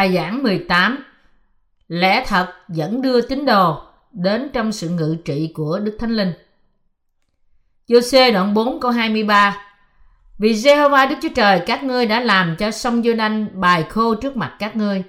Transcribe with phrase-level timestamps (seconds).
[0.00, 0.98] Bài giảng 18
[1.88, 3.82] Lẽ thật dẫn đưa tín đồ
[4.12, 6.32] đến trong sự ngự trị của Đức Thánh Linh.
[7.88, 9.56] Giô-xê đoạn 4 câu 23
[10.38, 14.14] Vì Jehovah Đức Chúa Trời các ngươi đã làm cho sông giô đanh bài khô
[14.14, 15.02] trước mặt các ngươi,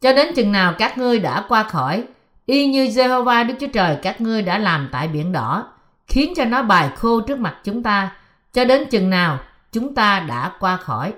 [0.00, 2.04] cho đến chừng nào các ngươi đã qua khỏi,
[2.46, 5.72] y như Jehovah Đức Chúa Trời các ngươi đã làm tại biển đỏ,
[6.06, 8.16] khiến cho nó bài khô trước mặt chúng ta,
[8.52, 9.38] cho đến chừng nào
[9.72, 11.12] chúng ta đã qua khỏi.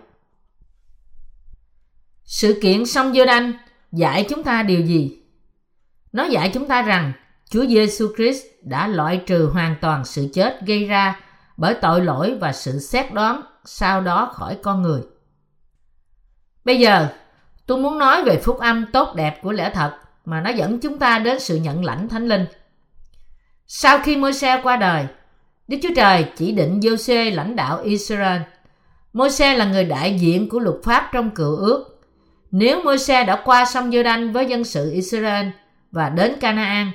[2.34, 3.52] Sự kiện sông giô đanh
[3.92, 5.22] dạy chúng ta điều gì?
[6.12, 7.12] Nó dạy chúng ta rằng
[7.50, 11.20] Chúa Giêsu Christ đã loại trừ hoàn toàn sự chết gây ra
[11.56, 15.00] bởi tội lỗi và sự xét đoán sau đó khỏi con người.
[16.64, 17.08] Bây giờ,
[17.66, 19.92] tôi muốn nói về phúc âm tốt đẹp của lẽ thật
[20.24, 22.46] mà nó dẫn chúng ta đến sự nhận lãnh thánh linh.
[23.66, 25.06] Sau khi Môi-se qua đời,
[25.68, 28.40] Đức Chúa Trời chỉ định giô lãnh đạo Israel.
[29.12, 31.93] Môi-se là người đại diện của luật pháp trong cựu ước
[32.56, 35.48] nếu Môi-se đã qua sông Giô-đanh với dân sự Israel
[35.90, 36.92] và đến Canaan,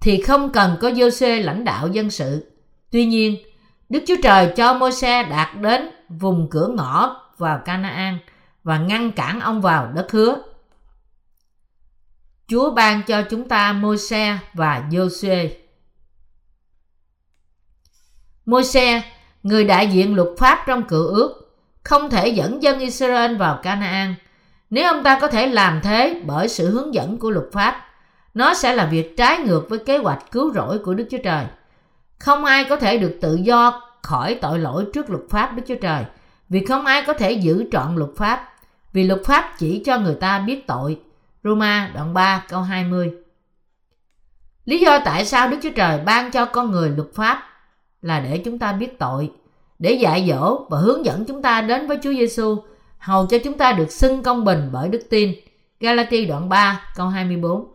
[0.00, 2.52] thì không cần có Giô-xê lãnh đạo dân sự.
[2.90, 3.36] Tuy nhiên,
[3.88, 8.18] Đức Chúa Trời cho Môi-se đạt đến vùng cửa ngõ vào Canaan
[8.64, 10.42] và ngăn cản ông vào đất hứa.
[12.48, 15.48] Chúa ban cho chúng ta Môi-se và Giô-xê.
[18.46, 19.02] Môi-se,
[19.42, 24.14] người đại diện luật pháp trong cựu ước, không thể dẫn dân Israel vào Canaan–
[24.70, 27.86] nếu ông ta có thể làm thế bởi sự hướng dẫn của luật pháp,
[28.34, 31.44] nó sẽ là việc trái ngược với kế hoạch cứu rỗi của Đức Chúa Trời.
[32.18, 35.74] Không ai có thể được tự do khỏi tội lỗi trước luật pháp Đức Chúa
[35.74, 36.04] Trời,
[36.48, 38.52] vì không ai có thể giữ trọn luật pháp,
[38.92, 41.00] vì luật pháp chỉ cho người ta biết tội.
[41.44, 43.12] Roma đoạn 3 câu 20
[44.64, 47.42] Lý do tại sao Đức Chúa Trời ban cho con người luật pháp
[48.02, 49.30] là để chúng ta biết tội,
[49.78, 52.62] để dạy dỗ và hướng dẫn chúng ta đến với Chúa Giêsu
[52.98, 55.34] hầu cho chúng ta được xưng công bình bởi đức tin.
[55.80, 57.72] Galati đoạn 3 câu 24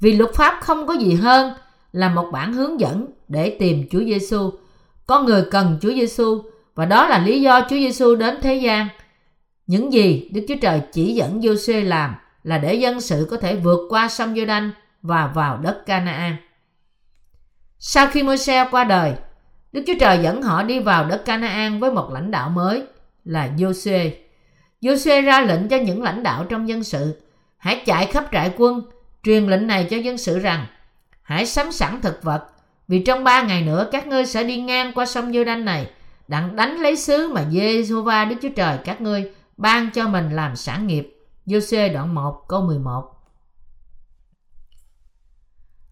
[0.00, 1.52] Vì luật pháp không có gì hơn
[1.92, 4.50] là một bản hướng dẫn để tìm Chúa Giêsu.
[5.06, 6.42] Con người cần Chúa Giêsu
[6.74, 8.88] và đó là lý do Chúa Giêsu đến thế gian.
[9.66, 13.56] Những gì Đức Chúa Trời chỉ dẫn giô làm là để dân sự có thể
[13.56, 14.70] vượt qua sông giô đanh
[15.02, 16.36] và vào đất Canaan.
[17.78, 19.12] Sau khi Môi-se qua đời,
[19.72, 22.82] Đức Chúa Trời dẫn họ đi vào đất Canaan với một lãnh đạo mới
[23.24, 24.10] là Giô-suê.
[24.80, 27.22] Joshua ra lệnh cho những lãnh đạo trong dân sự
[27.58, 28.82] hãy chạy khắp trại quân,
[29.22, 30.66] truyền lệnh này cho dân sự rằng,
[31.22, 32.46] hãy sắm sẵn thực vật,
[32.88, 35.90] vì trong ba ngày nữa các ngươi sẽ đi ngang qua sông giô đanh này,
[36.28, 40.56] đặng đánh lấy xứ mà Giê-hô-va Đức Chúa Trời các ngươi ban cho mình làm
[40.56, 41.16] sản nghiệp.
[41.46, 43.10] Giô-xê đoạn 1 câu 11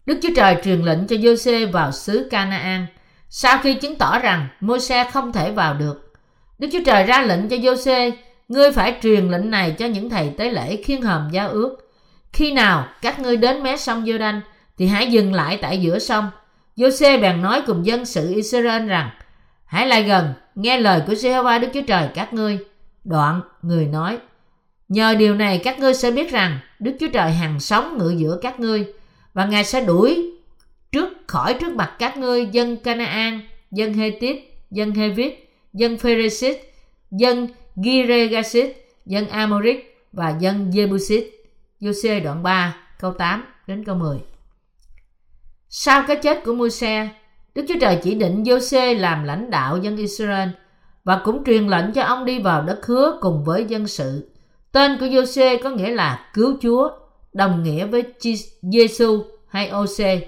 [0.05, 2.85] Đức Chúa Trời truyền lệnh cho Giô-xê vào xứ Canaan
[3.29, 6.13] sau khi chứng tỏ rằng Môi-se không thể vào được.
[6.59, 8.11] Đức Chúa Trời ra lệnh cho Giô-xê
[8.49, 11.91] Ngươi phải truyền lệnh này cho những thầy tế lễ khiên hòm giao ước.
[12.33, 14.41] Khi nào các ngươi đến mé sông giô đanh
[14.77, 16.29] thì hãy dừng lại tại giữa sông.
[16.75, 19.09] Giô-xê bèn nói cùng dân sự Israel rằng
[19.65, 22.57] Hãy lại gần, nghe lời của Jehovah Đức Chúa Trời các ngươi.
[23.03, 24.17] Đoạn, người nói
[24.89, 28.39] Nhờ điều này các ngươi sẽ biết rằng Đức Chúa Trời hằng sống ngự giữa
[28.41, 28.85] các ngươi
[29.33, 30.31] và Ngài sẽ đuổi
[30.91, 34.37] trước khỏi trước mặt các ngươi dân Canaan, dân Hethit,
[34.71, 36.73] dân Hevit, dân Pheresit,
[37.11, 37.47] dân
[37.83, 41.23] Giregasit, dân Amoric và dân Jebusit.
[41.81, 44.17] Giô-xê đoạn 3, câu 8 đến câu 10.
[45.69, 47.09] Sau cái chết của Môi-se,
[47.55, 50.49] Đức Chúa Trời chỉ định Giô-xê làm lãnh đạo dân Israel
[51.03, 54.31] và cũng truyền lệnh cho ông đi vào đất hứa cùng với dân sự.
[54.71, 56.89] Tên của Giô-xê có nghĩa là cứu Chúa,
[57.33, 58.03] đồng nghĩa với
[58.61, 60.21] Giêsu hay Ô-xê.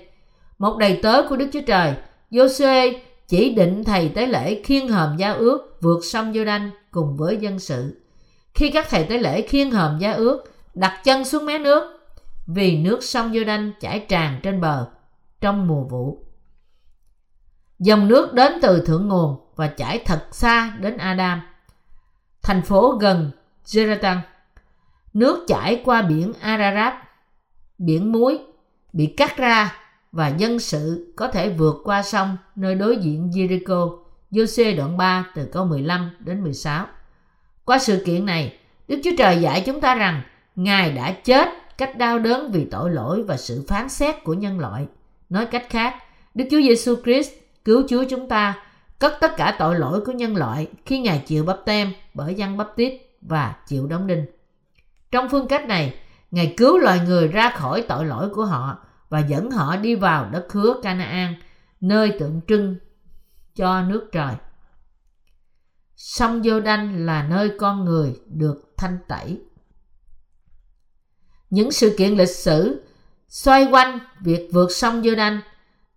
[0.57, 1.94] Một đầy tớ của Đức Chúa Trời,
[2.31, 2.94] Giô-xê
[3.28, 7.38] chỉ định thầy tế lễ khiên hòm giao ước vượt sông giô đanh cùng với
[7.38, 8.02] dân sự.
[8.53, 10.44] Khi các thầy tế lễ khiên hòm giá ước
[10.74, 12.00] đặt chân xuống mé nước
[12.47, 14.88] vì nước sông giô đanh chảy tràn trên bờ
[15.41, 16.25] trong mùa vụ.
[17.80, 21.42] Dòng nước đến từ thượng nguồn và chảy thật xa đến Adam,
[22.42, 23.31] thành phố gần
[23.65, 24.19] Jeratan.
[25.13, 26.94] Nước chảy qua biển Ararat,
[27.77, 28.39] biển muối,
[28.94, 29.75] bị cắt ra
[30.12, 34.00] và dân sự có thể vượt qua sông nơi đối diện Jericho,
[34.31, 36.86] Giô-xê đoạn 3 từ câu 15 đến 16.
[37.66, 38.57] Qua sự kiện này,
[38.88, 40.22] Đức Chúa Trời dạy chúng ta rằng
[40.56, 44.60] Ngài đã chết cách đau đớn vì tội lỗi và sự phán xét của nhân
[44.60, 44.86] loại.
[45.30, 45.95] Nói cách khác,
[46.33, 47.31] Đức Chúa Giêsu Christ
[47.66, 48.63] cứu Chúa chúng ta
[49.00, 52.57] cất tất cả tội lỗi của nhân loại khi Ngài chịu bắp tem bởi dân
[52.57, 54.25] bắp tít và chịu đóng đinh.
[55.12, 55.94] Trong phương cách này,
[56.31, 58.77] Ngài cứu loài người ra khỏi tội lỗi của họ
[59.10, 61.36] và dẫn họ đi vào đất hứa Canaan,
[61.81, 62.75] nơi tượng trưng
[63.56, 64.36] cho nước trời.
[65.95, 69.42] Sông giô đanh là nơi con người được thanh tẩy.
[71.50, 72.83] Những sự kiện lịch sử
[73.27, 75.39] xoay quanh việc vượt sông Giô-đanh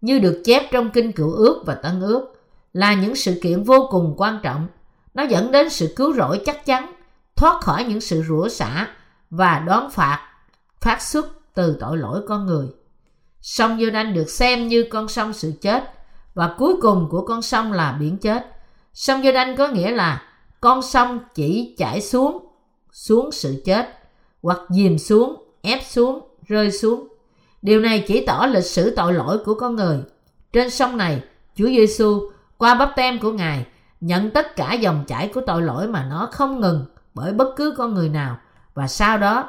[0.01, 2.35] như được chép trong Kinh Cựu Ước và Tân Ước
[2.73, 4.69] là những sự kiện vô cùng quan trọng.
[5.15, 6.95] Nó dẫn đến sự cứu rỗi chắc chắn,
[7.37, 8.89] thoát khỏi những sự rủa xả
[9.31, 10.29] và đón phạt
[10.81, 12.67] phát xuất từ tội lỗi con người.
[13.41, 15.94] Sông giô đanh được xem như con sông sự chết
[16.35, 18.47] và cuối cùng của con sông là biển chết.
[18.93, 20.23] Sông giô đanh có nghĩa là
[20.61, 22.47] con sông chỉ chảy xuống,
[22.93, 23.89] xuống sự chết
[24.43, 27.09] hoặc dìm xuống, ép xuống, rơi xuống.
[27.63, 29.99] Điều này chỉ tỏ lịch sử tội lỗi của con người.
[30.53, 31.23] Trên sông này,
[31.55, 33.67] Chúa Giêsu qua bắp tem của Ngài
[34.01, 36.85] nhận tất cả dòng chảy của tội lỗi mà nó không ngừng
[37.15, 38.37] bởi bất cứ con người nào
[38.75, 39.49] và sau đó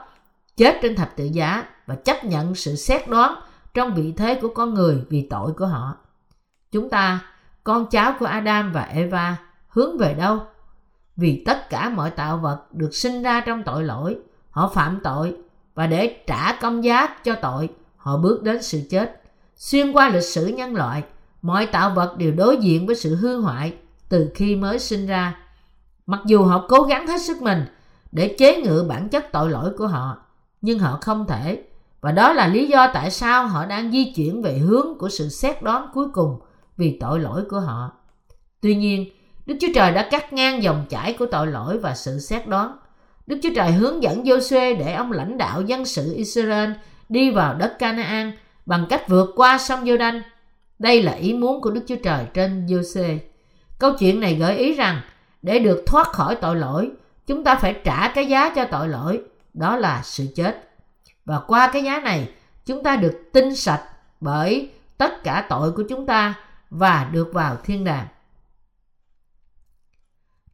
[0.58, 3.36] chết trên thập tự giá và chấp nhận sự xét đoán
[3.74, 5.96] trong vị thế của con người vì tội của họ.
[6.76, 7.20] Chúng ta,
[7.64, 9.38] con cháu của Adam và Eva,
[9.68, 10.40] hướng về đâu?
[11.18, 14.18] Vì tất cả mọi tạo vật được sinh ra trong tội lỗi,
[14.50, 15.36] họ phạm tội
[15.76, 19.22] và để trả công giá cho tội, họ bước đến sự chết.
[19.56, 21.04] Xuyên qua lịch sử nhân loại,
[21.42, 23.74] mọi tạo vật đều đối diện với sự hư hoại
[24.10, 25.38] từ khi mới sinh ra.
[26.06, 27.66] Mặc dù họ cố gắng hết sức mình
[28.12, 30.18] để chế ngự bản chất tội lỗi của họ,
[30.62, 31.64] nhưng họ không thể.
[32.02, 35.30] Và đó là lý do tại sao họ đang di chuyển về hướng của sự
[35.30, 36.40] xét đoán cuối cùng
[36.78, 37.92] vì tội lỗi của họ.
[38.62, 39.10] Tuy nhiên,
[39.46, 42.78] Đức Chúa Trời đã cắt ngang dòng chảy của tội lỗi và sự xét đoán.
[43.28, 46.72] Đức Chúa Trời hướng dẫn Joshua để ông lãnh đạo dân sự Israel
[47.10, 48.32] đi vào đất Canaan
[48.66, 49.98] bằng cách vượt qua sông giô
[50.80, 53.18] đây là ý muốn của Đức Chúa Trời trên Giô-xê.
[53.80, 55.02] Câu chuyện này gợi ý rằng
[55.42, 56.92] để được thoát khỏi tội lỗi,
[57.28, 59.22] chúng ta phải trả cái giá cho tội lỗi,
[59.54, 60.70] đó là sự chết.
[61.26, 62.30] Và qua cái giá này,
[62.66, 63.82] chúng ta được tinh sạch
[64.22, 66.34] bởi tất cả tội của chúng ta
[66.78, 68.08] và được vào thiên đàng.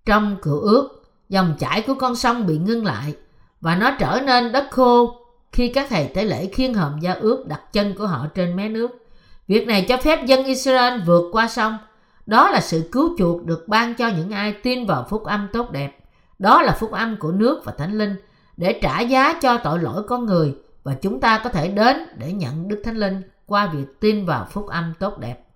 [0.06, 3.16] Trong cựu ước, dòng chảy của con sông bị ngưng lại
[3.62, 5.16] và nó trở nên đất khô
[5.52, 8.70] khi các thầy tế lễ khiên hòm gia ước đặt chân của họ trên mé
[8.70, 9.08] nước.
[9.48, 11.78] Việc này cho phép dân Israel vượt qua sông.
[12.26, 15.72] Đó là sự cứu chuộc được ban cho những ai tin vào phúc âm tốt
[15.72, 15.98] đẹp.
[16.40, 18.16] Đó là phúc âm của nước và thánh linh
[18.58, 22.32] để trả giá cho tội lỗi con người và chúng ta có thể đến để
[22.32, 25.51] nhận Đức Thánh Linh qua việc tin vào phúc âm tốt đẹp.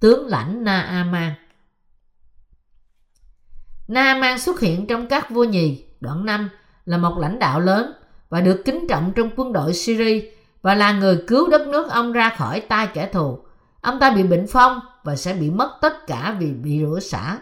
[0.00, 1.32] Tướng lãnh Naaman
[3.88, 6.48] Naaman xuất hiện trong các vua nhì đoạn 5
[6.84, 7.92] là một lãnh đạo lớn
[8.28, 10.20] và được kính trọng trong quân đội Syria
[10.62, 13.38] và là người cứu đất nước ông ra khỏi tay kẻ thù.
[13.80, 17.38] Ông ta bị bệnh phong và sẽ bị mất tất cả vì bị rửa xả.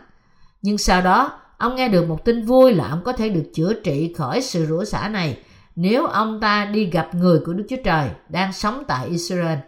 [0.63, 3.73] Nhưng sau đó, ông nghe được một tin vui là ông có thể được chữa
[3.85, 5.39] trị khỏi sự rửa xả này
[5.77, 9.59] nếu ông ta đi gặp người của Đức Chúa Trời đang sống tại Israel.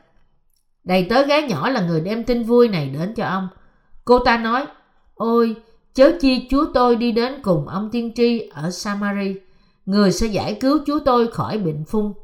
[0.86, 3.48] Đầy tớ gái nhỏ là người đem tin vui này đến cho ông.
[4.04, 4.66] Cô ta nói,
[5.14, 5.56] Ôi,
[5.94, 9.34] chớ chi chúa tôi đi đến cùng ông tiên tri ở Samari.
[9.86, 12.14] Người sẽ giải cứu chúa tôi khỏi bệnh phung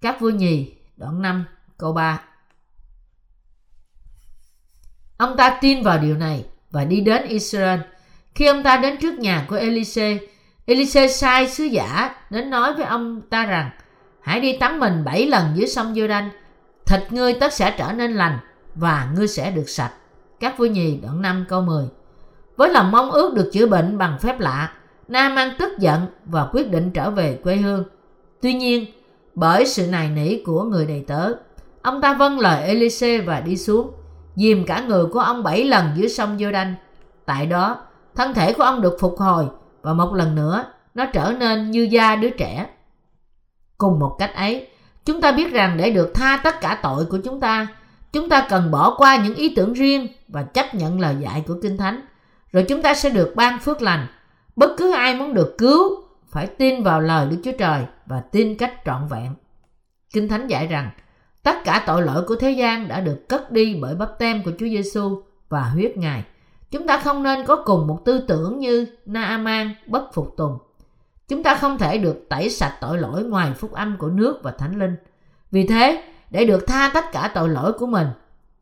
[0.00, 1.44] các vua nhì, đoạn 5,
[1.78, 2.22] câu 3.
[5.16, 7.80] Ông ta tin vào điều này và đi đến Israel.
[8.34, 10.18] Khi ông ta đến trước nhà của Elise,
[10.66, 13.70] Elise sai sứ giả đến nói với ông ta rằng
[14.20, 16.28] hãy đi tắm mình bảy lần dưới sông Jordan,
[16.86, 18.38] thịt ngươi tất sẽ trở nên lành
[18.74, 19.92] và ngươi sẽ được sạch.
[20.40, 21.88] Các vua nhì đoạn 5 câu 10
[22.56, 24.72] Với lòng mong ước được chữa bệnh bằng phép lạ,
[25.08, 27.84] Nam tức giận và quyết định trở về quê hương.
[28.42, 28.84] Tuy nhiên,
[29.34, 31.32] bởi sự nài nỉ của người đầy tớ.
[31.82, 33.90] Ông ta vâng lời Elise và đi xuống,
[34.34, 36.74] dìm cả người của ông bảy lần dưới sông Jordan.
[37.26, 37.84] Tại đó,
[38.14, 39.46] thân thể của ông được phục hồi
[39.82, 42.66] và một lần nữa nó trở nên như da đứa trẻ.
[43.78, 44.68] Cùng một cách ấy,
[45.06, 47.66] chúng ta biết rằng để được tha tất cả tội của chúng ta,
[48.12, 51.54] chúng ta cần bỏ qua những ý tưởng riêng và chấp nhận lời dạy của
[51.62, 52.00] Kinh Thánh.
[52.52, 54.06] Rồi chúng ta sẽ được ban phước lành.
[54.56, 58.56] Bất cứ ai muốn được cứu phải tin vào lời Đức Chúa Trời và tin
[58.56, 59.34] cách trọn vẹn.
[60.12, 60.90] Kinh Thánh dạy rằng
[61.42, 64.50] tất cả tội lỗi của thế gian đã được cất đi bởi bắp tem của
[64.50, 66.24] Chúa Giêsu và huyết Ngài.
[66.70, 70.58] Chúng ta không nên có cùng một tư tưởng như Naaman bất phục tùng.
[71.28, 74.50] Chúng ta không thể được tẩy sạch tội lỗi ngoài phúc âm của nước và
[74.50, 74.96] thánh linh.
[75.50, 78.08] Vì thế, để được tha tất cả tội lỗi của mình,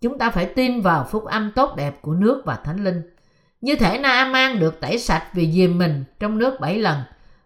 [0.01, 3.03] chúng ta phải tin vào phúc âm tốt đẹp của nước và thánh linh.
[3.61, 7.03] Như thể Naaman được tẩy sạch vì dìm mình trong nước bảy lần,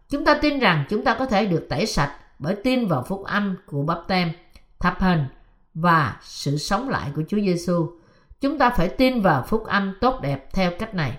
[0.08, 3.24] Chúng ta tin rằng chúng ta có thể được tẩy sạch bởi tin vào phúc
[3.24, 4.32] âm của bắp tem,
[4.78, 5.24] thập hình
[5.74, 7.90] và sự sống lại của Chúa Giêsu.
[8.40, 11.18] Chúng ta phải tin vào phúc âm tốt đẹp theo cách này.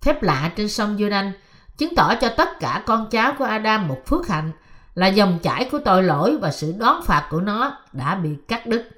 [0.00, 1.32] Phép lạ trên sông Giô-đanh
[1.80, 4.52] chứng tỏ cho tất cả con cháu của Adam một phước hạnh
[4.94, 8.66] là dòng chảy của tội lỗi và sự đón phạt của nó đã bị cắt
[8.66, 8.90] đứt.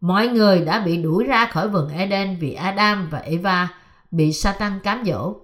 [0.00, 3.68] Mọi người đã bị đuổi ra khỏi vườn Eden vì Adam và Eva
[4.10, 5.34] bị Satan cám dỗ.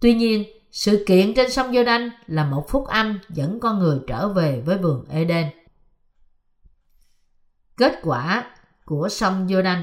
[0.00, 4.28] Tuy nhiên, sự kiện trên sông Giô-đanh là một phúc âm dẫn con người trở
[4.28, 5.46] về với vườn Eden.
[7.76, 8.44] Kết quả
[8.84, 9.82] của sông Giô-đanh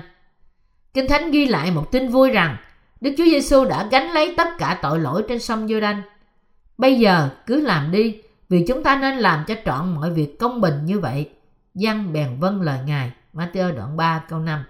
[0.93, 2.57] Kinh Thánh ghi lại một tin vui rằng
[3.01, 6.01] Đức Chúa Giêsu đã gánh lấy tất cả tội lỗi trên sông Giô-đanh.
[6.77, 10.61] Bây giờ cứ làm đi, vì chúng ta nên làm cho trọn mọi việc công
[10.61, 11.29] bình như vậy.
[11.75, 13.11] Dân bèn vâng lời Ngài.
[13.33, 14.63] Matthew đoạn 3 câu 5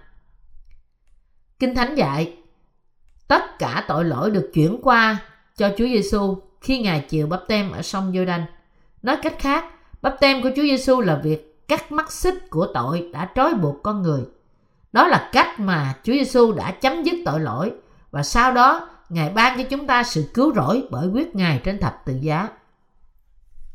[1.58, 2.36] Kinh Thánh dạy
[3.28, 5.18] Tất cả tội lỗi được chuyển qua
[5.56, 8.44] cho Chúa Giêsu khi Ngài chịu bắp tem ở sông Giô-đanh.
[9.02, 9.64] Nói cách khác,
[10.02, 13.82] bắp tem của Chúa Giêsu là việc cắt mắt xích của tội đã trói buộc
[13.82, 14.22] con người.
[14.92, 17.72] Đó là cách mà Chúa Giêsu đã chấm dứt tội lỗi
[18.12, 21.80] và sau đó Ngài ban cho chúng ta sự cứu rỗi bởi quyết Ngài trên
[21.80, 22.48] thập tự giá.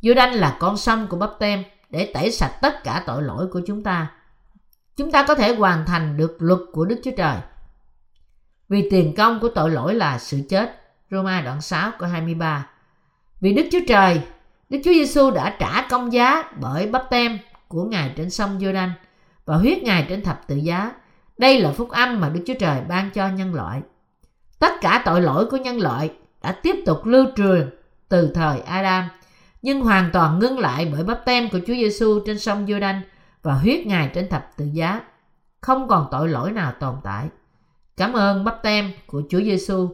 [0.02, 3.62] Giô-đanh là con sông của bắp tem để tẩy sạch tất cả tội lỗi của
[3.68, 4.12] chúng ta.
[4.96, 7.38] Chúng ta có thể hoàn thành được luật của Đức Chúa Trời.
[8.70, 10.82] Vì tiền công của tội lỗi là sự chết.
[11.12, 12.70] Roma đoạn 6 câu 23.
[13.42, 14.22] Vì Đức Chúa Trời,
[14.70, 18.92] Đức Chúa Giêsu đã trả công giá bởi bắp tem của Ngài trên sông Giô-đanh
[19.46, 20.92] và huyết Ngài trên thập tự giá.
[21.38, 23.82] Đây là phúc âm mà Đức Chúa Trời ban cho nhân loại.
[24.60, 27.70] Tất cả tội lỗi của nhân loại đã tiếp tục lưu truyền
[28.10, 29.10] từ thời Adam,
[29.62, 33.02] nhưng hoàn toàn ngưng lại bởi bắp tem của Chúa Giêsu trên sông Giô-đanh
[33.44, 35.02] và huyết Ngài trên thập tự giá.
[35.62, 37.28] Không còn tội lỗi nào tồn tại.
[37.98, 39.90] Cảm ơn bắp tem của Chúa Giêsu,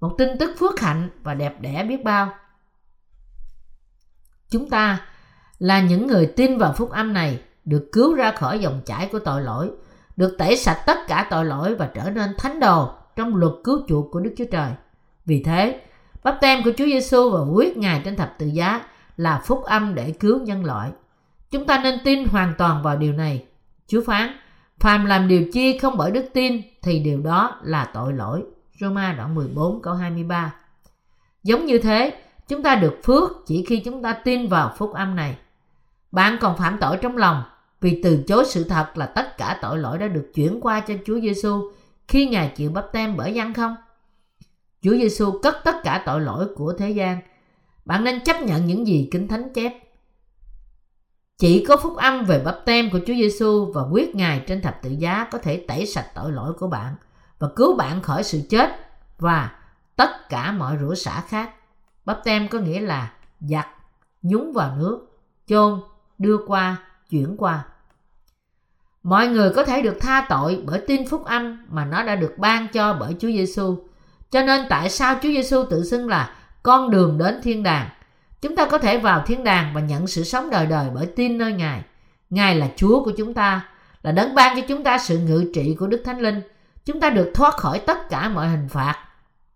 [0.00, 2.34] một tin tức phước hạnh và đẹp đẽ biết bao.
[4.50, 5.00] Chúng ta
[5.58, 9.18] là những người tin vào phúc âm này được cứu ra khỏi dòng chảy của
[9.18, 9.70] tội lỗi,
[10.16, 13.80] được tẩy sạch tất cả tội lỗi và trở nên thánh đồ trong luật cứu
[13.88, 14.72] chuộc của Đức Chúa Trời.
[15.26, 15.80] Vì thế,
[16.22, 18.82] bắp tem của Chúa Giêsu và huyết Ngài trên thập tự giá
[19.16, 20.90] là phúc âm để cứu nhân loại.
[21.50, 23.44] Chúng ta nên tin hoàn toàn vào điều này.
[23.86, 24.36] Chúa phán,
[24.78, 28.42] phàm làm điều chi không bởi đức tin thì điều đó là tội lỗi.
[28.80, 30.54] Roma đoạn 14 câu 23
[31.42, 35.16] Giống như thế, chúng ta được phước chỉ khi chúng ta tin vào phúc âm
[35.16, 35.36] này.
[36.12, 37.42] Bạn còn phạm tội trong lòng
[37.80, 40.94] vì từ chối sự thật là tất cả tội lỗi đã được chuyển qua cho
[41.06, 41.70] Chúa Giêsu
[42.08, 43.76] khi Ngài chịu bắp tem bởi dân không?
[44.82, 47.20] Chúa Giêsu cất tất cả tội lỗi của thế gian.
[47.84, 49.72] Bạn nên chấp nhận những gì Kinh Thánh chép.
[51.38, 54.82] Chỉ có phúc âm về bắp tem của Chúa Giêsu và quyết Ngài trên thập
[54.82, 56.94] tự giá có thể tẩy sạch tội lỗi của bạn
[57.38, 58.70] và cứu bạn khỏi sự chết
[59.18, 59.52] và
[59.96, 61.54] tất cả mọi rủa xả khác.
[62.04, 63.66] Bắp tem có nghĩa là giặt,
[64.22, 65.06] nhúng vào nước,
[65.46, 65.80] chôn,
[66.18, 66.76] đưa qua,
[67.10, 67.64] chuyển qua.
[69.06, 72.38] Mọi người có thể được tha tội bởi tin phúc âm mà nó đã được
[72.38, 73.76] ban cho bởi Chúa Giêsu.
[74.30, 77.88] Cho nên tại sao Chúa Giêsu tự xưng là con đường đến thiên đàng?
[78.40, 81.38] Chúng ta có thể vào thiên đàng và nhận sự sống đời đời bởi tin
[81.38, 81.82] nơi Ngài.
[82.30, 83.68] Ngài là Chúa của chúng ta,
[84.02, 86.40] là đấng ban cho chúng ta sự ngự trị của Đức Thánh Linh.
[86.84, 88.96] Chúng ta được thoát khỏi tất cả mọi hình phạt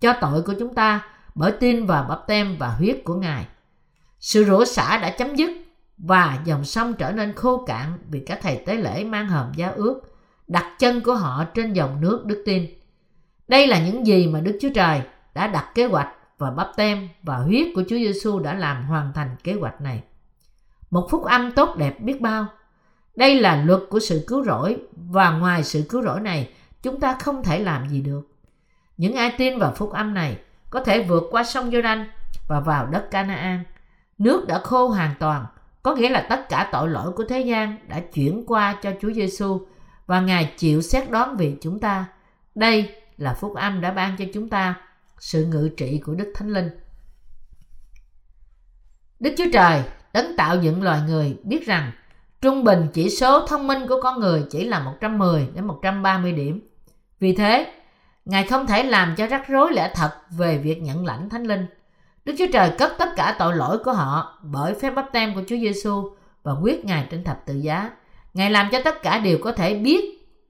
[0.00, 1.00] cho tội của chúng ta
[1.34, 3.46] bởi tin vào bắp tem và huyết của Ngài.
[4.20, 5.50] Sự rủa xả đã chấm dứt
[6.04, 9.68] và dòng sông trở nên khô cạn vì các thầy tế lễ mang hòm giá
[9.68, 10.00] ước
[10.46, 12.66] đặt chân của họ trên dòng nước đức tin.
[13.48, 15.02] Đây là những gì mà Đức Chúa Trời
[15.34, 19.12] đã đặt kế hoạch và bắp tem và huyết của Chúa Giêsu đã làm hoàn
[19.12, 20.02] thành kế hoạch này.
[20.90, 22.46] Một phúc âm tốt đẹp biết bao.
[23.16, 26.52] Đây là luật của sự cứu rỗi và ngoài sự cứu rỗi này,
[26.82, 28.22] chúng ta không thể làm gì được.
[28.96, 30.38] Những ai tin vào phúc âm này
[30.70, 32.04] có thể vượt qua sông Giô-đanh
[32.48, 33.64] và vào đất Canaan.
[34.18, 35.46] Nước đã khô hoàn toàn,
[35.82, 39.12] có nghĩa là tất cả tội lỗi của thế gian đã chuyển qua cho Chúa
[39.12, 39.66] Giêsu
[40.06, 42.06] và Ngài chịu xét đoán vì chúng ta.
[42.54, 44.74] Đây là phúc âm đã ban cho chúng ta
[45.18, 46.70] sự ngự trị của Đức Thánh Linh.
[49.20, 49.82] Đức Chúa Trời,
[50.12, 51.92] đấng tạo dựng loài người, biết rằng
[52.40, 56.68] trung bình chỉ số thông minh của con người chỉ là 110 đến 130 điểm.
[57.20, 57.72] Vì thế,
[58.24, 61.66] Ngài không thể làm cho rắc rối lẽ thật về việc nhận lãnh Thánh Linh.
[62.24, 65.42] Đức Chúa Trời cất tất cả tội lỗi của họ bởi phép bắp tem của
[65.46, 66.10] Chúa Giêsu
[66.42, 67.90] và quyết Ngài trên thập tự giá.
[68.34, 70.04] Ngài làm cho tất cả đều có thể biết,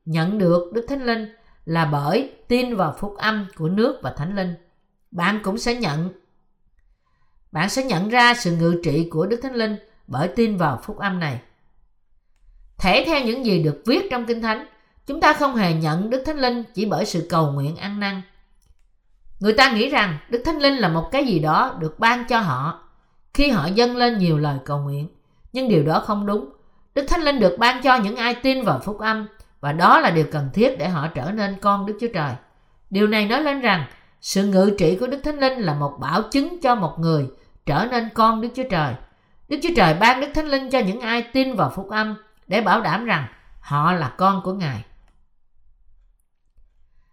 [0.05, 1.29] nhận được Đức Thánh Linh
[1.65, 4.55] là bởi tin vào phúc âm của nước và thánh linh.
[5.11, 6.11] Bạn cũng sẽ nhận
[7.53, 10.99] bạn sẽ nhận ra sự ngự trị của Đức Thánh Linh bởi tin vào phúc
[10.99, 11.41] âm này.
[12.79, 14.67] Thể theo những gì được viết trong Kinh Thánh,
[15.07, 18.23] chúng ta không hề nhận Đức Thánh Linh chỉ bởi sự cầu nguyện ăn năn.
[19.41, 22.41] Người ta nghĩ rằng Đức Thánh Linh là một cái gì đó được ban cho
[22.41, 22.83] họ
[23.35, 25.09] khi họ dâng lên nhiều lời cầu nguyện.
[25.53, 26.51] Nhưng điều đó không đúng.
[26.95, 29.29] Đức Thánh Linh được ban cho những ai tin vào phúc âm,
[29.61, 32.33] và đó là điều cần thiết để họ trở nên con Đức Chúa Trời.
[32.91, 33.85] Điều này nói lên rằng
[34.21, 37.27] sự ngự trị của Đức Thánh Linh là một bảo chứng cho một người
[37.67, 38.95] trở nên con Đức Chúa Trời.
[39.49, 42.17] Đức Chúa Trời ban Đức Thánh Linh cho những ai tin vào phúc âm
[42.47, 43.27] để bảo đảm rằng
[43.61, 44.85] họ là con của Ngài.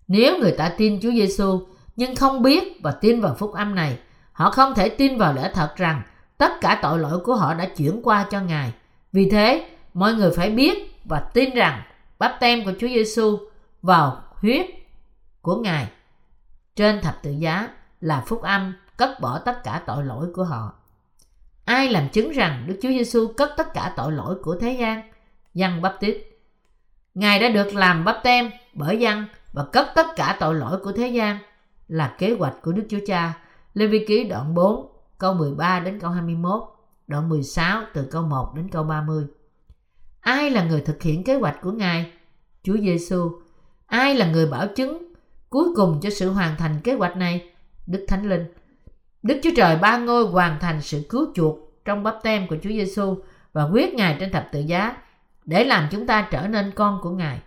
[0.07, 1.67] Nếu người ta tin Chúa Giêsu
[1.97, 3.97] nhưng không biết và tin vào phúc âm này,
[4.37, 6.01] Họ không thể tin vào lẽ thật rằng
[6.37, 8.73] tất cả tội lỗi của họ đã chuyển qua cho Ngài.
[9.13, 11.81] Vì thế, mọi người phải biết và tin rằng
[12.19, 13.37] bắp tem của Chúa Giêsu
[13.81, 14.65] vào huyết
[15.41, 15.87] của Ngài
[16.75, 17.69] trên thập tự giá
[18.01, 20.73] là phúc âm cất bỏ tất cả tội lỗi của họ.
[21.65, 25.11] Ai làm chứng rằng Đức Chúa Giêsu cất tất cả tội lỗi của thế gian?
[25.53, 26.17] Giăng bắp tít.
[27.15, 30.91] Ngài đã được làm bắp tem bởi dân và cất tất cả tội lỗi của
[30.91, 31.39] thế gian
[31.87, 33.33] là kế hoạch của Đức Chúa Cha.
[33.73, 36.63] Lê Vi Ký đoạn 4 câu 13 đến câu 21,
[37.07, 39.25] đoạn 16 từ câu 1 đến câu 30.
[40.19, 42.11] Ai là người thực hiện kế hoạch của Ngài?
[42.63, 43.31] Chúa Giêsu.
[43.85, 45.13] Ai là người bảo chứng
[45.49, 47.53] cuối cùng cho sự hoàn thành kế hoạch này?
[47.87, 48.45] Đức Thánh Linh.
[49.23, 52.69] Đức Chúa Trời ba ngôi hoàn thành sự cứu chuộc trong bắp tem của Chúa
[52.69, 53.17] Giêsu
[53.53, 54.97] và quyết Ngài trên thập tự giá
[55.45, 57.39] để làm chúng ta trở nên con của Ngài.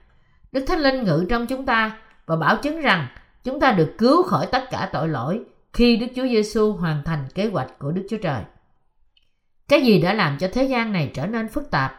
[0.52, 3.06] Đức Thánh Linh ngự trong chúng ta và bảo chứng rằng
[3.44, 5.40] chúng ta được cứu khỏi tất cả tội lỗi
[5.72, 8.42] khi Đức Chúa Giêsu hoàn thành kế hoạch của Đức Chúa Trời.
[9.68, 11.94] Cái gì đã làm cho thế gian này trở nên phức tạp?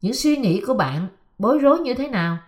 [0.00, 1.06] Những suy nghĩ của bạn
[1.38, 2.38] bối rối như thế nào?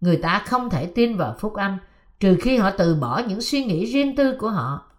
[0.00, 1.78] Người ta không thể tin vào phúc âm
[2.20, 4.90] trừ khi họ từ bỏ những suy nghĩ riêng tư của họ.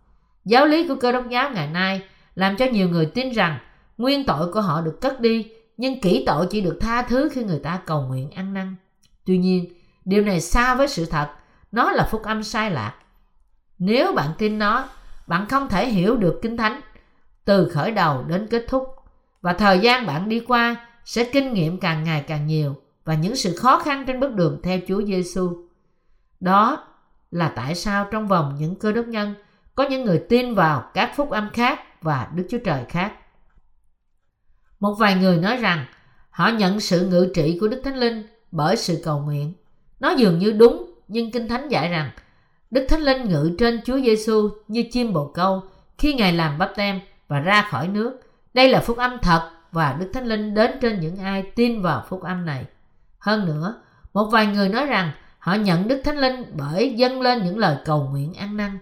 [0.46, 2.02] Giáo lý của cơ đốc giáo ngày nay
[2.36, 3.60] làm cho nhiều người tin rằng
[3.98, 7.44] nguyên tội của họ được cất đi nhưng kỹ tội chỉ được tha thứ khi
[7.44, 8.76] người ta cầu nguyện ăn năn.
[9.26, 9.66] Tuy nhiên,
[10.06, 11.28] điều này xa với sự thật,
[11.72, 12.94] nó là phúc âm sai lạc.
[13.80, 14.88] Nếu bạn tin nó,
[15.28, 16.82] bạn không thể hiểu được Kinh Thánh
[17.46, 18.96] từ khởi đầu đến kết thúc
[19.42, 22.76] và thời gian bạn đi qua sẽ kinh nghiệm càng ngày càng nhiều
[23.06, 25.66] và những sự khó khăn trên bước đường theo Chúa Giêsu.
[26.40, 26.88] Đó
[27.32, 29.34] là tại sao trong vòng những cơ đốc nhân
[29.76, 33.14] có những người tin vào các phúc âm khác và Đức Chúa Trời khác.
[34.80, 35.86] Một vài người nói rằng
[36.30, 39.54] họ nhận sự ngự trị của Đức Thánh Linh bởi sự cầu nguyện.
[40.00, 42.12] Nó dường như đúng, nhưng Kinh Thánh dạy rằng
[42.72, 45.64] Đức Thánh Linh ngự trên Chúa Giêsu như chim bồ câu
[45.98, 48.20] khi Ngài làm bắp tem và ra khỏi nước.
[48.54, 52.06] Đây là phúc âm thật và Đức Thánh Linh đến trên những ai tin vào
[52.10, 52.66] phúc âm này.
[53.20, 53.82] Hơn nữa,
[54.14, 57.78] một vài người nói rằng họ nhận Đức Thánh Linh bởi dâng lên những lời
[57.86, 58.80] cầu nguyện ăn năn.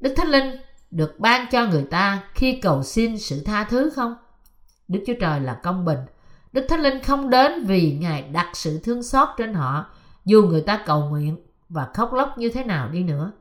[0.00, 0.56] Đức Thánh Linh
[0.90, 4.16] được ban cho người ta khi cầu xin sự tha thứ không?
[4.88, 5.98] Đức Chúa Trời là công bình.
[6.52, 9.86] Đức Thánh Linh không đến vì Ngài đặt sự thương xót trên họ
[10.28, 11.36] dù người ta cầu nguyện
[11.68, 13.32] và khóc lóc như thế nào đi nữa.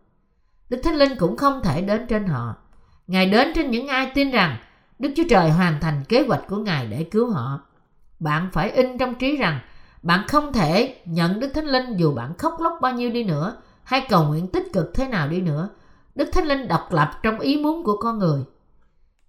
[0.70, 2.56] Đức Thánh Linh cũng không thể đến trên họ.
[3.08, 4.58] Ngài đến trên những ai tin rằng
[5.00, 7.62] Đức Chúa Trời hoàn thành kế hoạch của Ngài để cứu họ.
[8.20, 9.60] Bạn phải in trong trí rằng
[10.04, 13.58] bạn không thể nhận Đức Thánh Linh dù bạn khóc lóc bao nhiêu đi nữa
[13.84, 15.70] hay cầu nguyện tích cực thế nào đi nữa.
[16.16, 18.44] Đức Thánh Linh độc lập trong ý muốn của con người.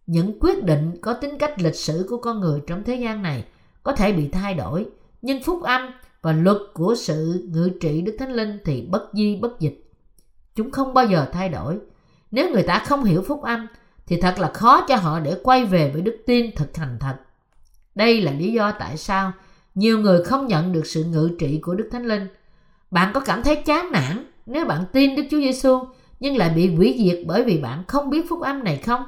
[0.06, 3.44] Những quyết định có tính cách lịch sử của con người trong thế gian này
[3.82, 4.86] có thể bị thay đổi,
[5.22, 5.90] nhưng phúc âm
[6.22, 9.90] và luật của sự ngự trị Đức Thánh Linh thì bất di, bất dịch.
[10.54, 11.78] Chúng không bao giờ thay đổi.
[12.30, 13.66] Nếu người ta không hiểu phúc âm,
[14.06, 17.16] thì thật là khó cho họ để quay về với đức tin thực hành thật.
[17.94, 19.32] Đây là lý do tại sao
[19.74, 22.26] nhiều người không nhận được sự ngự trị của Đức Thánh Linh.
[22.90, 25.80] Bạn có cảm thấy chán nản nếu bạn tin Đức Chúa Giêsu
[26.20, 29.02] nhưng lại bị hủy diệt bởi vì bạn không biết phúc âm này không?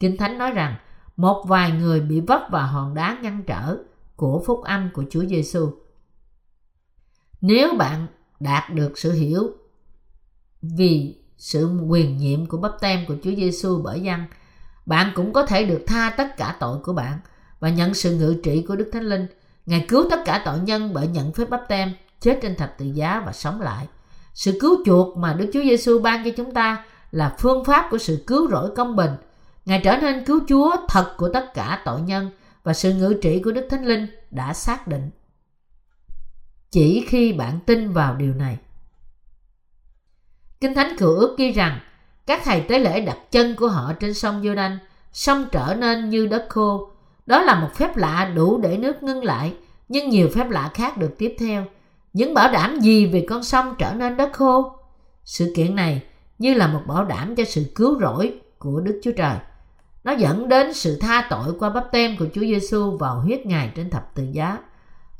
[0.00, 0.74] Kinh Thánh nói rằng,
[1.16, 3.76] một vài người bị vấp vào hòn đá ngăn trở
[4.16, 5.70] của phúc âm của Chúa Giêsu.
[7.46, 8.06] Nếu bạn
[8.40, 9.52] đạt được sự hiểu
[10.62, 14.20] vì sự quyền nhiệm của bắp tem của Chúa Giêsu bởi dân,
[14.86, 17.18] bạn cũng có thể được tha tất cả tội của bạn
[17.60, 19.26] và nhận sự ngự trị của Đức Thánh Linh.
[19.66, 22.86] Ngài cứu tất cả tội nhân bởi nhận phép bắp tem, chết trên thập tự
[22.86, 23.86] giá và sống lại.
[24.34, 27.98] Sự cứu chuộc mà Đức Chúa Giêsu ban cho chúng ta là phương pháp của
[27.98, 29.10] sự cứu rỗi công bình.
[29.64, 32.30] Ngài trở nên cứu Chúa thật của tất cả tội nhân
[32.62, 35.10] và sự ngự trị của Đức Thánh Linh đã xác định.
[36.74, 38.58] Chỉ khi bạn tin vào điều này.
[40.60, 41.78] Kinh Thánh Cựu ước ghi rằng
[42.26, 44.78] các thầy tế lễ đặt chân của họ trên sông Giô-đanh,
[45.12, 46.90] sông trở nên như đất khô.
[47.26, 49.54] Đó là một phép lạ đủ để nước ngưng lại,
[49.88, 51.64] nhưng nhiều phép lạ khác được tiếp theo.
[52.12, 54.72] Những bảo đảm gì về con sông trở nên đất khô?
[55.24, 56.02] Sự kiện này
[56.38, 59.36] như là một bảo đảm cho sự cứu rỗi của Đức Chúa Trời.
[60.04, 63.72] Nó dẫn đến sự tha tội qua bắp tem của Chúa Giêsu vào huyết Ngài
[63.74, 64.58] trên thập tự giá.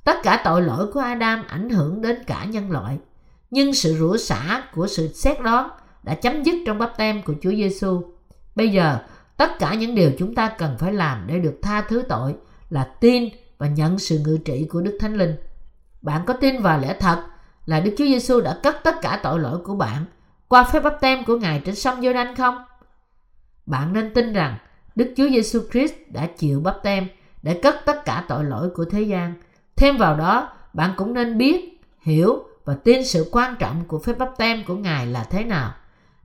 [0.04, 2.98] Tất cả tội lỗi của Adam ảnh hưởng đến cả nhân loại.
[3.50, 5.68] Nhưng sự rủa xả của sự xét đoán
[6.02, 8.02] đã chấm dứt trong bắp tem của Chúa Giêsu.
[8.56, 8.98] Bây giờ,
[9.36, 12.34] tất cả những điều chúng ta cần phải làm để được tha thứ tội
[12.70, 15.36] là tin và nhận sự ngự trị của Đức Thánh Linh.
[16.02, 17.24] Bạn có tin vào lẽ thật
[17.66, 20.04] là Đức Chúa Giêsu đã cất tất cả tội lỗi của bạn
[20.48, 22.64] qua phép bắp tem của Ngài trên sông Giô-đanh không?
[23.66, 24.58] Bạn nên tin rằng
[24.94, 27.06] Đức Chúa Giêsu Christ đã chịu bắp tem
[27.42, 29.34] để cất tất cả tội lỗi của thế gian.
[29.76, 34.18] Thêm vào đó, bạn cũng nên biết, hiểu và tin sự quan trọng của phép
[34.18, 35.72] bắp tem của Ngài là thế nào.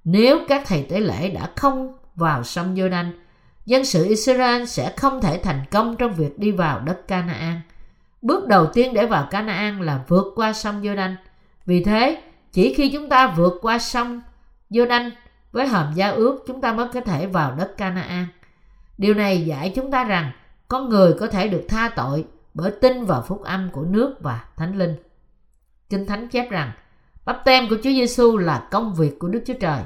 [0.04, 3.12] Nếu các thầy tế lễ đã không vào sông Giô-đanh,
[3.66, 7.62] dân sự Israel sẽ không thể thành công trong việc đi vào đất Canaan.
[8.22, 11.16] Bước đầu tiên để vào Canaan là vượt qua sông Giô-đanh.
[11.66, 14.22] Vì thế, chỉ khi chúng ta vượt qua sông
[14.70, 15.12] Giô-đanh
[15.52, 18.28] với hòm giao ước chúng ta mới có thể vào đất Canaan.
[18.98, 20.32] Điều này dạy chúng ta rằng
[20.68, 22.26] con người có thể được tha tội
[22.62, 24.96] bởi tin vào phúc âm của nước và thánh linh.
[25.90, 26.72] Kinh Thánh chép rằng,
[27.26, 29.84] bắp tem của Chúa Giêsu là công việc của Đức Chúa Trời.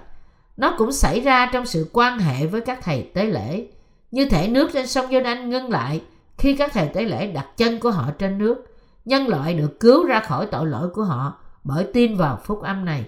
[0.58, 3.68] Nó cũng xảy ra trong sự quan hệ với các thầy tế lễ.
[4.12, 6.04] Như thể nước trên sông giô đanh ngưng lại
[6.38, 8.66] khi các thầy tế lễ đặt chân của họ trên nước.
[9.06, 12.86] Nhân loại được cứu ra khỏi tội lỗi của họ bởi tin vào phúc âm
[12.86, 13.06] này.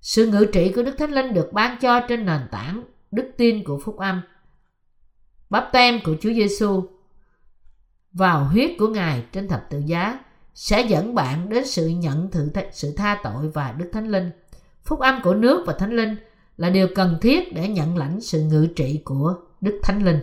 [0.00, 3.64] Sự ngự trị của Đức Thánh Linh được ban cho trên nền tảng đức tin
[3.64, 4.22] của phúc âm.
[5.50, 6.84] Bắp tem của Chúa Giêsu
[8.12, 10.18] vào huyết của Ngài trên thập tự giá,
[10.54, 14.30] sẽ dẫn bạn đến sự nhận thử sự tha tội và Đức Thánh Linh.
[14.84, 16.16] Phúc âm của nước và Thánh Linh
[16.56, 20.20] là điều cần thiết để nhận lãnh sự ngự trị của Đức Thánh Linh.